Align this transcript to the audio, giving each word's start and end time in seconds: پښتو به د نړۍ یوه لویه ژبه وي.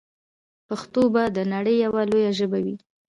پښتو 0.67 1.01
به 1.13 1.23
د 1.35 1.37
نړۍ 1.53 1.75
یوه 1.85 2.01
لویه 2.09 2.31
ژبه 2.37 2.59
وي. 2.65 2.75